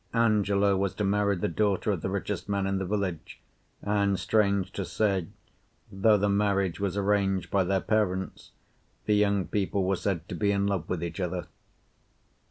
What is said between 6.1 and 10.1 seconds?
the marriage was arranged by their parents, the young people were